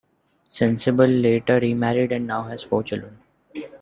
Sensible 0.47 1.05
later 1.05 1.59
remarried 1.59 2.11
and 2.11 2.25
now 2.25 2.41
has 2.41 2.63
four 2.63 2.81
children. 2.81 3.19